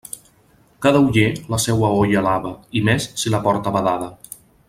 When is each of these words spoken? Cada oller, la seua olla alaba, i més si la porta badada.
Cada 0.85 1.01
oller, 1.07 1.25
la 1.55 1.59
seua 1.65 1.91
olla 1.99 2.17
alaba, 2.23 2.55
i 2.81 2.83
més 2.89 3.07
si 3.25 3.35
la 3.35 3.43
porta 3.49 3.75
badada. 3.77 4.09